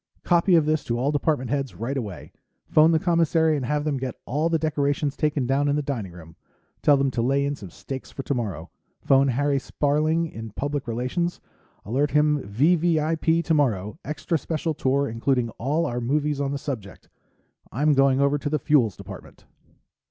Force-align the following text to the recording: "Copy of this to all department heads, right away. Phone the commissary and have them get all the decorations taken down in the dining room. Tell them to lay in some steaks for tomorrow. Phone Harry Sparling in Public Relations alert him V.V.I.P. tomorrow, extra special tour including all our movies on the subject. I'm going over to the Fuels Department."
"Copy 0.23 0.55
of 0.55 0.65
this 0.65 0.83
to 0.85 0.97
all 0.97 1.11
department 1.11 1.51
heads, 1.51 1.75
right 1.75 1.95
away. 1.95 2.31
Phone 2.67 2.89
the 2.91 2.97
commissary 2.97 3.55
and 3.55 3.63
have 3.67 3.83
them 3.83 3.97
get 3.99 4.15
all 4.25 4.49
the 4.49 4.57
decorations 4.57 5.15
taken 5.15 5.45
down 5.45 5.67
in 5.67 5.75
the 5.75 5.83
dining 5.83 6.11
room. 6.11 6.35
Tell 6.81 6.97
them 6.97 7.11
to 7.11 7.21
lay 7.21 7.45
in 7.45 7.55
some 7.55 7.69
steaks 7.69 8.09
for 8.09 8.23
tomorrow. 8.23 8.71
Phone 9.03 9.27
Harry 9.27 9.59
Sparling 9.59 10.25
in 10.25 10.49
Public 10.53 10.87
Relations 10.87 11.39
alert 11.85 12.09
him 12.09 12.41
V.V.I.P. 12.41 13.43
tomorrow, 13.43 13.99
extra 14.03 14.39
special 14.39 14.73
tour 14.73 15.07
including 15.07 15.49
all 15.59 15.85
our 15.85 16.01
movies 16.01 16.41
on 16.41 16.51
the 16.51 16.57
subject. 16.57 17.07
I'm 17.71 17.93
going 17.93 18.19
over 18.19 18.39
to 18.39 18.49
the 18.49 18.57
Fuels 18.57 18.97
Department." 18.97 19.45